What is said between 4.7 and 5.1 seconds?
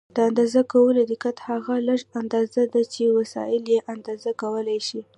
شي.